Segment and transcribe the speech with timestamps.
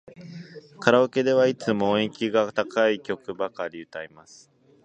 [0.79, 4.49] カラオケではいつも音域が高い曲ばかり歌います。